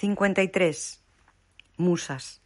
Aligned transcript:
...53... 0.00 0.98
Musas. 1.76 2.40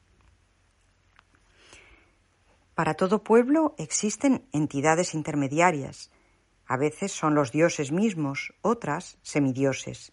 Para 2.74 2.95
todo 2.95 3.23
pueblo 3.23 3.74
existen 3.78 4.48
entidades 4.52 5.15
intermediarias. 5.15 6.11
A 6.66 6.77
veces 6.77 7.12
son 7.12 7.37
los 7.37 7.52
dioses 7.52 7.92
mismos, 7.92 8.55
otras 8.61 9.19
semidioses. 9.23 10.12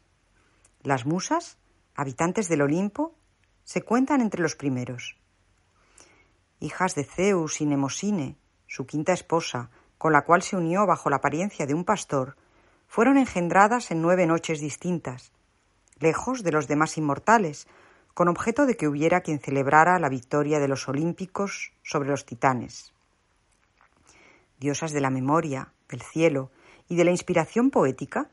Las 0.84 1.08
musas, 1.08 1.58
habitantes 1.96 2.48
del 2.48 2.62
Olimpo, 2.62 3.16
se 3.64 3.82
cuentan 3.82 4.22
entre 4.22 4.42
los 4.42 4.56
primeros. 4.56 5.18
Hijas 6.60 6.94
de 6.94 7.06
Zeus 7.06 7.60
y 7.62 7.66
Nemosine, 7.66 8.38
su 8.68 8.86
quinta 8.86 9.14
esposa, 9.14 9.72
con 9.98 10.14
la 10.14 10.26
cual 10.26 10.44
se 10.44 10.58
unió 10.58 10.86
bajo 10.86 11.10
la 11.10 11.18
apariencia 11.18 11.66
de 11.66 11.74
un 11.74 11.86
pastor, 11.86 12.38
fueron 12.88 13.18
engendradas 13.18 13.90
en 13.90 14.02
nueve 14.02 14.28
noches 14.28 14.60
distintas, 14.60 15.32
lejos 16.02 16.44
de 16.44 16.52
los 16.52 16.68
demás 16.68 16.98
inmortales, 16.98 17.68
con 18.14 18.28
objeto 18.28 18.66
de 18.66 18.76
que 18.76 18.88
hubiera 18.88 19.22
quien 19.22 19.40
celebrara 19.40 20.00
la 20.00 20.10
victoria 20.10 20.60
de 20.60 20.68
los 20.68 20.88
olímpicos 20.88 21.72
sobre 21.84 22.10
los 22.10 22.26
titanes. 22.26 22.94
Diosas 24.60 24.92
de 24.92 25.02
la 25.02 25.10
memoria, 25.10 25.74
del 25.90 26.02
cielo 26.02 26.52
y 26.90 26.96
de 26.96 27.06
la 27.06 27.12
inspiración 27.12 27.72
poética, 27.72 28.30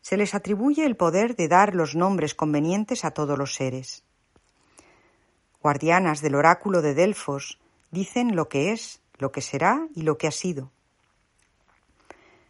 se 0.00 0.16
les 0.16 0.34
atribuye 0.34 0.84
el 0.84 0.96
poder 0.96 1.36
de 1.36 1.48
dar 1.48 1.74
los 1.74 1.94
nombres 1.94 2.34
convenientes 2.34 3.04
a 3.04 3.12
todos 3.12 3.38
los 3.38 3.54
seres. 3.54 4.04
Guardianas 5.62 6.20
del 6.20 6.34
oráculo 6.34 6.82
de 6.82 6.94
Delfos 6.94 7.60
dicen 7.92 8.34
lo 8.34 8.48
que 8.48 8.72
es, 8.72 9.00
lo 9.18 9.30
que 9.30 9.40
será 9.40 9.86
y 9.94 10.02
lo 10.02 10.18
que 10.18 10.26
ha 10.26 10.32
sido. 10.32 10.72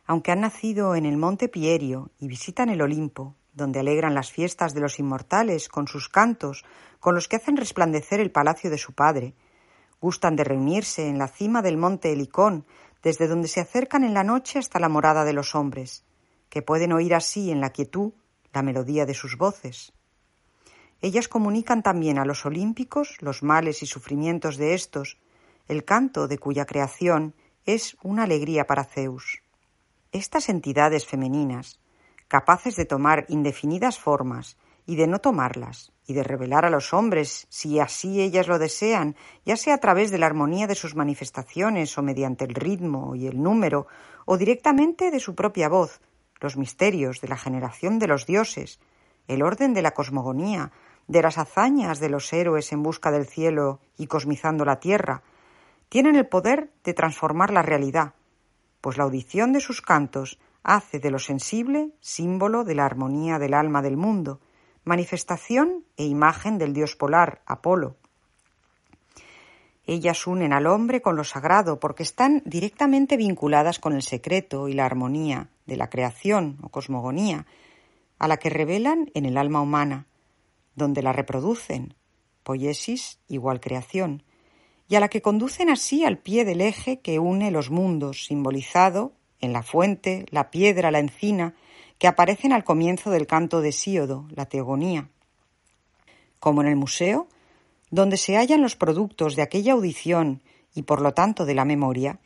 Aunque 0.07 0.33
han 0.33 0.41
nacido 0.41 0.97
en 0.97 1.05
el 1.05 1.19
monte 1.19 1.49
Pierio 1.49 2.11
y 2.19 2.29
visitan 2.29 2.71
el 2.71 2.81
Olimpo, 2.81 3.37
donde 3.53 3.81
alegran 3.81 4.15
las 4.15 4.33
fiestas 4.33 4.75
de 4.75 4.81
los 4.81 4.99
inmortales 4.99 5.69
con 5.69 5.87
sus 5.87 6.09
cantos, 6.09 6.65
con 7.01 7.15
los 7.15 7.29
que 7.29 7.37
hacen 7.37 7.57
resplandecer 7.57 8.21
el 8.21 8.31
palacio 8.31 8.71
de 8.71 8.79
su 8.79 8.93
padre. 8.93 9.35
Gustan 10.01 10.37
de 10.37 10.45
reunirse 10.45 11.09
en 11.09 11.19
la 11.19 11.29
cima 11.29 11.63
del 11.63 11.77
monte 11.77 12.13
Helicón, 12.13 12.67
desde 13.03 13.29
donde 13.29 13.49
se 13.49 13.61
acercan 13.61 14.05
en 14.05 14.15
la 14.15 14.25
noche 14.25 14.59
hasta 14.59 14.79
la 14.79 14.89
morada 14.89 15.25
de 15.25 15.33
los 15.33 15.55
hombres, 15.55 16.05
que 16.49 16.63
pueden 16.63 16.93
oír 16.93 17.15
así 17.15 17.51
en 17.51 17.61
la 17.61 17.71
quietud 17.71 18.13
la 18.53 18.63
melodía 18.63 19.07
de 19.07 19.15
sus 19.15 19.37
voces. 19.37 19.93
Ellas 21.01 21.27
comunican 21.27 21.83
también 21.83 22.19
a 22.19 22.25
los 22.25 22.47
olímpicos 22.47 23.17
los 23.21 23.43
males 23.43 23.83
y 23.83 23.87
sufrimientos 23.87 24.57
de 24.57 24.75
éstos, 24.75 25.19
el 25.67 25.85
canto 25.85 26.29
de 26.29 26.39
cuya 26.39 26.65
creación 26.65 27.35
es 27.65 27.97
una 28.03 28.23
alegría 28.23 28.67
para 28.67 28.85
Zeus. 28.85 29.43
Estas 30.13 30.49
entidades 30.49 31.07
femeninas, 31.07 31.81
capaces 32.33 32.77
de 32.77 32.87
tomar 32.87 33.27
indefinidas 33.29 33.99
formas 33.99 34.57
y 34.87 34.97
de 34.97 35.07
no 35.07 35.19
tomarlas, 35.19 35.93
y 36.07 36.15
de 36.15 36.23
revelar 36.23 36.65
a 36.65 36.71
los 36.71 36.95
hombres, 36.95 37.47
si 37.51 37.79
así 37.79 38.23
ellas 38.23 38.49
lo 38.49 38.59
desean, 38.59 39.17
ya 39.45 39.59
sea 39.59 39.75
a 39.75 39.79
través 39.85 40.11
de 40.11 40.17
la 40.17 40.29
armonía 40.29 40.67
de 40.67 40.75
sus 40.75 40.97
manifestaciones 40.97 41.99
o 41.99 42.03
mediante 42.03 42.47
el 42.47 42.55
ritmo 42.55 43.15
y 43.15 43.27
el 43.27 43.43
número, 43.43 43.87
o 44.25 44.39
directamente 44.39 45.11
de 45.11 45.21
su 45.21 45.35
propia 45.35 45.69
voz, 45.69 46.01
los 46.41 46.57
misterios 46.57 47.21
de 47.21 47.29
la 47.29 47.37
generación 47.37 47.99
de 47.99 48.07
los 48.07 48.25
dioses, 48.25 48.81
el 49.29 49.43
orden 49.43 49.75
de 49.75 49.83
la 49.83 49.91
cosmogonía, 49.91 50.73
de 51.09 51.21
las 51.21 51.37
hazañas 51.37 52.01
de 52.01 52.09
los 52.09 52.33
héroes 52.33 52.73
en 52.73 52.83
busca 52.83 53.11
del 53.11 53.27
cielo 53.27 53.81
y 53.99 54.07
cosmizando 54.07 54.65
la 54.65 54.81
tierra, 54.81 55.23
tienen 55.91 56.17
el 56.17 56.29
poder 56.29 56.71
de 56.83 56.95
transformar 56.95 57.53
la 57.53 57.61
realidad, 57.61 58.15
pues 58.81 58.97
la 58.97 59.05
audición 59.05 59.53
de 59.53 59.61
sus 59.61 59.83
cantos 59.83 60.39
hace 60.63 61.01
de 61.01 61.11
lo 61.11 61.19
sensible 61.19 61.91
símbolo 62.01 62.65
de 62.65 62.75
la 62.75 62.87
armonía 62.87 63.39
del 63.39 63.55
alma 63.55 63.83
del 63.83 63.97
mundo, 63.97 64.41
manifestación 64.85 65.85
e 65.97 66.05
imagen 66.05 66.59
del 66.59 66.73
dios 66.73 66.97
polar, 66.97 67.43
Apolo. 67.47 67.97
Ellas 69.85 70.27
unen 70.27 70.53
al 70.53 70.67
hombre 70.67 71.03
con 71.03 71.17
lo 71.17 71.25
sagrado 71.25 71.81
porque 71.81 72.05
están 72.05 72.43
directamente 72.45 73.17
vinculadas 73.17 73.79
con 73.81 73.95
el 73.95 74.03
secreto 74.03 74.69
y 74.69 74.75
la 74.75 74.87
armonía 74.87 75.49
de 75.67 75.77
la 75.77 75.91
creación 75.91 76.59
o 76.63 76.69
cosmogonía, 76.69 77.47
a 78.19 78.29
la 78.29 78.37
que 78.37 78.51
revelan 78.51 79.11
en 79.15 79.27
el 79.27 79.37
alma 79.37 79.61
humana, 79.61 80.07
donde 80.77 81.03
la 81.03 81.13
reproducen, 81.13 81.95
poiesis 82.45 83.19
igual 83.27 83.61
creación, 83.61 84.23
y 84.89 84.95
a 84.95 85.01
la 85.01 85.09
que 85.09 85.23
conducen 85.23 85.71
así 85.71 86.05
al 86.05 86.19
pie 86.19 86.45
del 86.45 86.61
eje 86.61 87.01
que 87.01 87.19
une 87.19 87.51
los 87.51 87.71
mundos, 87.71 88.27
simbolizado 88.27 89.13
en 89.43 89.53
la 89.53 89.63
fuente, 89.63 90.25
la 90.31 90.51
piedra, 90.51 90.91
la 90.91 91.01
encina, 91.01 91.55
que 91.99 92.09
aparecen 92.09 92.53
al 92.53 92.65
comienzo 92.65 93.11
del 93.11 93.27
canto 93.27 93.61
de 93.61 93.73
Síodo, 93.73 94.27
la 94.31 94.47
teogonía. 94.47 95.11
Como 96.41 96.63
en 96.63 96.69
el 96.69 96.77
museo, 96.77 97.29
donde 97.91 98.17
se 98.17 98.37
hallan 98.37 98.63
los 98.63 98.77
productos 98.77 99.37
de 99.37 99.43
aquella 99.43 99.75
audición 99.75 100.43
y 100.75 100.83
por 100.83 101.03
lo 101.03 101.13
tanto 101.13 101.45
de 101.45 101.55
la 101.55 101.67
memoria, 101.67 102.19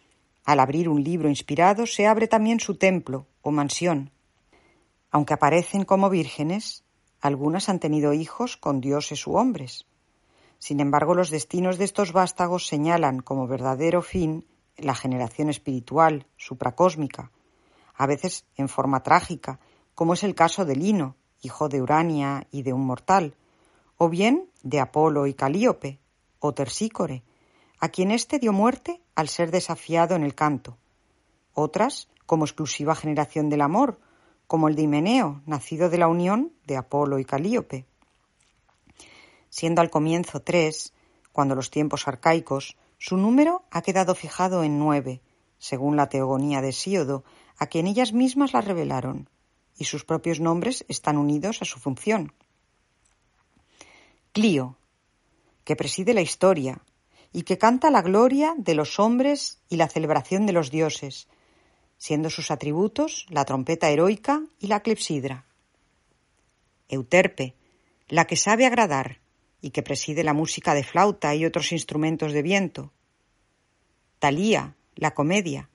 al 0.45 0.61
abrir 0.61 0.89
un 0.89 1.03
libro 1.03 1.29
inspirado 1.29 1.87
se 1.87 2.07
abre 2.07 2.29
también 2.29 2.61
su 2.61 2.77
templo 2.77 3.27
o 3.43 3.51
mansión. 3.51 4.13
Aunque 5.11 5.35
aparecen 5.35 5.85
como 5.85 6.09
vírgenes, 6.09 6.85
algunas 7.21 7.69
han 7.69 7.81
tenido 7.81 8.13
hijos 8.13 8.57
con 8.57 8.81
dioses 8.81 9.27
u 9.27 9.35
hombres. 9.37 9.87
Sin 10.59 10.81
embargo, 10.81 11.15
los 11.15 11.31
destinos 11.31 11.79
de 11.79 11.85
estos 11.85 12.13
vástagos 12.13 12.67
señalan 12.67 13.21
como 13.21 13.47
verdadero 13.47 14.03
fin 14.03 14.47
la 14.79 14.95
generación 14.95 15.49
espiritual, 15.49 16.27
supracósmica, 16.37 17.31
a 17.95 18.07
veces 18.07 18.45
en 18.57 18.69
forma 18.69 19.03
trágica, 19.03 19.59
como 19.95 20.15
es 20.15 20.23
el 20.23 20.35
caso 20.35 20.65
de 20.65 20.77
Lino, 20.77 21.17
hijo 21.43 21.69
de 21.69 21.81
Urania 21.81 22.47
y 22.51 22.63
de 22.63 22.73
un 22.73 22.87
mortal, 22.87 23.35
o 23.97 24.09
bien 24.09 24.51
de 24.63 24.81
Apolo 24.81 25.27
y 25.27 25.35
Calíope, 25.35 25.99
o 26.41 26.53
Tersícore, 26.53 27.23
a 27.81 27.89
quien 27.89 28.11
éste 28.11 28.39
dio 28.39 28.53
muerte 28.53 29.01
al 29.15 29.29
ser 29.29 29.51
desafiado 29.51 30.15
en 30.15 30.23
el 30.23 30.35
canto. 30.35 30.77
Otras, 31.55 32.09
como 32.27 32.45
exclusiva 32.45 32.95
generación 32.95 33.49
del 33.49 33.63
amor, 33.63 33.99
como 34.47 34.69
el 34.69 34.77
de 34.77 34.83
Himeneo, 34.83 35.43
nacido 35.47 35.89
de 35.89 35.99
la 35.99 36.09
unión 36.09 36.53
de 36.67 36.77
Apolo 36.77 37.19
y 37.19 37.25
Calíope. 37.25 37.87
Siendo 39.49 39.81
al 39.81 39.91
comienzo 39.91 40.41
tres, 40.41 40.93
cuando 41.33 41.55
los 41.55 41.71
tiempos 41.71 42.07
arcaicos 42.09 42.77
su 42.99 43.17
número 43.17 43.65
ha 43.71 43.83
quedado 43.83 44.15
fijado 44.15 44.65
en 44.65 44.79
nueve, 44.79 45.23
según 45.59 45.97
la 45.97 46.09
teogonía 46.09 46.61
de 46.61 46.73
Síodo, 46.73 47.25
a 47.59 47.67
quien 47.67 47.87
ellas 47.87 48.13
mismas 48.13 48.53
la 48.53 48.61
revelaron, 48.61 49.29
y 49.77 49.85
sus 49.85 50.05
propios 50.05 50.41
nombres 50.41 50.85
están 50.89 51.17
unidos 51.17 51.63
a 51.63 51.65
su 51.65 51.79
función. 51.79 52.33
Clío, 54.33 54.77
que 55.65 55.77
preside 55.77 56.15
la 56.15 56.21
historia 56.21 56.81
y 57.33 57.43
que 57.43 57.59
canta 57.59 57.91
la 57.91 58.03
gloria 58.03 58.55
de 58.57 58.75
los 58.75 58.99
hombres 58.99 59.61
y 59.69 59.77
la 59.77 59.89
celebración 59.89 60.47
de 60.47 60.53
los 60.53 60.71
dioses, 60.71 61.29
siendo 61.99 62.31
sus 62.31 62.51
atributos 62.51 63.27
la 63.29 63.45
trompeta 63.45 63.91
heroica 63.91 64.43
y 64.59 64.69
la 64.69 64.81
clepsidra. 64.81 65.47
Euterpe, 66.89 67.57
la 68.09 68.27
que 68.27 68.37
sabe 68.37 68.67
agradar, 68.67 69.21
y 69.67 69.71
que 69.71 69.83
preside 69.83 70.23
la 70.23 70.33
música 70.33 70.75
de 70.75 70.85
flauta 70.85 71.35
y 71.35 71.45
otros 71.45 71.73
instrumentos 71.73 72.33
de 72.33 72.43
viento. 72.43 72.93
Talía, 74.21 74.77
la 74.95 75.13
comedia, 75.13 75.71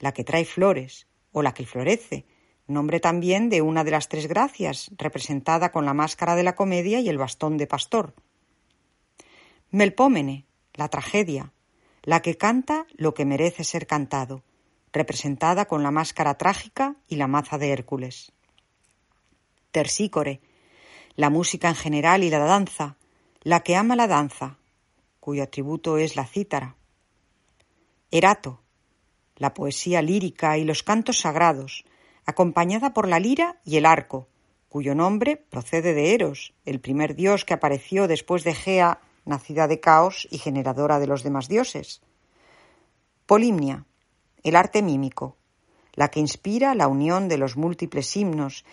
la 0.00 0.10
que 0.10 0.24
trae 0.24 0.44
flores, 0.44 1.06
o 1.30 1.42
la 1.42 1.54
que 1.54 1.64
florece, 1.64 2.26
nombre 2.66 2.98
también 2.98 3.48
de 3.48 3.62
una 3.62 3.84
de 3.84 3.92
las 3.92 4.08
tres 4.08 4.26
gracias, 4.26 4.90
representada 4.98 5.70
con 5.70 5.86
la 5.86 5.94
máscara 5.94 6.34
de 6.34 6.42
la 6.42 6.56
comedia 6.56 6.98
y 6.98 7.08
el 7.08 7.18
bastón 7.18 7.56
de 7.56 7.68
pastor. 7.68 8.14
Melpómene, 9.70 10.44
la 10.74 10.88
tragedia, 10.88 11.52
la 12.02 12.22
que 12.22 12.36
canta 12.36 12.84
lo 12.96 13.14
que 13.14 13.24
merece 13.24 13.62
ser 13.62 13.86
cantado, 13.86 14.42
representada 14.92 15.66
con 15.66 15.84
la 15.84 15.92
máscara 15.92 16.36
trágica 16.36 16.96
y 17.06 17.14
la 17.14 17.28
maza 17.28 17.58
de 17.58 17.70
Hércules. 17.70 18.32
Tersícore, 19.70 20.40
la 21.14 21.30
música 21.30 21.68
en 21.68 21.76
general 21.76 22.24
y 22.24 22.30
la 22.30 22.40
danza, 22.40 22.96
la 23.42 23.60
que 23.60 23.76
ama 23.76 23.96
la 23.96 24.06
danza, 24.06 24.58
cuyo 25.20 25.42
atributo 25.42 25.98
es 25.98 26.16
la 26.16 26.26
cítara. 26.26 26.76
Erato, 28.10 28.60
la 29.36 29.54
poesía 29.54 30.02
lírica 30.02 30.58
y 30.58 30.64
los 30.64 30.82
cantos 30.82 31.18
sagrados, 31.18 31.84
acompañada 32.24 32.94
por 32.94 33.08
la 33.08 33.20
lira 33.20 33.60
y 33.64 33.76
el 33.76 33.86
arco, 33.86 34.28
cuyo 34.68 34.94
nombre 34.94 35.36
procede 35.36 35.94
de 35.94 36.14
Eros, 36.14 36.54
el 36.64 36.80
primer 36.80 37.14
dios 37.14 37.44
que 37.44 37.54
apareció 37.54 38.08
después 38.08 38.44
de 38.44 38.54
Gea, 38.54 39.00
nacida 39.24 39.68
de 39.68 39.80
Caos 39.80 40.26
y 40.30 40.38
generadora 40.38 40.98
de 40.98 41.06
los 41.06 41.22
demás 41.22 41.48
dioses. 41.48 42.02
Polimnia, 43.26 43.84
el 44.42 44.54
arte 44.54 44.82
mímico, 44.82 45.36
la 45.94 46.08
que 46.08 46.20
inspira 46.20 46.74
la 46.74 46.88
unión 46.88 47.28
de 47.28 47.38
los 47.38 47.56
múltiples 47.56 48.16
himnos 48.16 48.64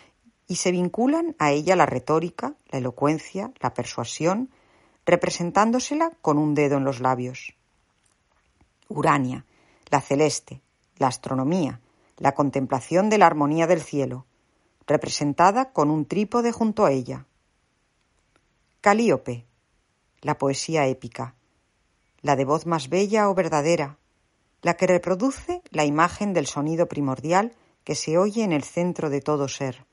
y 0.47 0.57
se 0.57 0.71
vinculan 0.71 1.35
a 1.39 1.51
ella 1.51 1.75
la 1.75 1.85
retórica, 1.85 2.55
la 2.69 2.79
elocuencia, 2.79 3.51
la 3.59 3.73
persuasión, 3.73 4.49
representándosela 5.05 6.11
con 6.21 6.37
un 6.37 6.53
dedo 6.53 6.77
en 6.77 6.83
los 6.83 6.99
labios. 6.99 7.55
Urania, 8.89 9.45
la 9.89 10.01
celeste, 10.01 10.61
la 10.97 11.07
astronomía, 11.07 11.79
la 12.17 12.33
contemplación 12.33 13.09
de 13.09 13.17
la 13.17 13.27
armonía 13.27 13.67
del 13.67 13.81
cielo, 13.81 14.25
representada 14.85 15.71
con 15.71 15.89
un 15.89 16.05
trípode 16.05 16.51
junto 16.51 16.85
a 16.85 16.91
ella. 16.91 17.25
Calíope, 18.81 19.45
la 20.21 20.37
poesía 20.37 20.87
épica, 20.87 21.35
la 22.21 22.35
de 22.35 22.45
voz 22.45 22.65
más 22.65 22.89
bella 22.89 23.29
o 23.29 23.35
verdadera, 23.35 23.97
la 24.61 24.75
que 24.75 24.87
reproduce 24.87 25.61
la 25.71 25.85
imagen 25.85 26.33
del 26.33 26.47
sonido 26.47 26.87
primordial 26.87 27.53
que 27.83 27.95
se 27.95 28.17
oye 28.17 28.43
en 28.43 28.53
el 28.53 28.63
centro 28.63 29.09
de 29.09 29.21
todo 29.21 29.47
ser, 29.47 29.85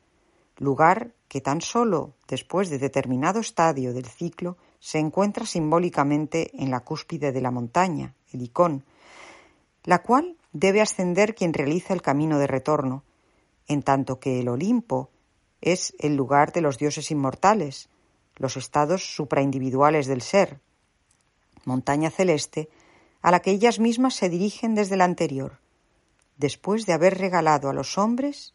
lugar 0.60 1.14
que 1.26 1.40
tan 1.40 1.60
solo 1.60 2.14
después 2.28 2.68
de 2.70 2.78
determinado 2.78 3.40
estadio 3.40 3.92
del 3.92 4.06
ciclo 4.06 4.56
se 4.78 4.98
encuentra 4.98 5.46
simbólicamente 5.46 6.50
en 6.62 6.70
la 6.70 6.80
cúspide 6.80 7.32
de 7.32 7.40
la 7.40 7.50
montaña, 7.50 8.14
el 8.30 8.42
icón, 8.42 8.84
la 9.84 10.02
cual 10.02 10.36
debe 10.52 10.82
ascender 10.82 11.34
quien 11.34 11.54
realiza 11.54 11.94
el 11.94 12.02
camino 12.02 12.38
de 12.38 12.46
retorno, 12.46 13.02
en 13.66 13.82
tanto 13.82 14.20
que 14.20 14.40
el 14.40 14.48
Olimpo 14.48 15.10
es 15.60 15.94
el 15.98 16.14
lugar 16.14 16.52
de 16.52 16.60
los 16.60 16.78
dioses 16.78 17.10
inmortales, 17.10 17.88
los 18.36 18.56
estados 18.56 19.14
supraindividuales 19.14 20.06
del 20.06 20.20
ser, 20.20 20.60
montaña 21.64 22.10
celeste 22.10 22.68
a 23.22 23.30
la 23.30 23.40
que 23.40 23.50
ellas 23.50 23.78
mismas 23.78 24.14
se 24.14 24.28
dirigen 24.28 24.74
desde 24.74 24.96
la 24.96 25.04
anterior, 25.04 25.58
después 26.36 26.84
de 26.84 26.92
haber 26.92 27.18
regalado 27.18 27.68
a 27.68 27.74
los 27.74 27.96
hombres, 27.98 28.54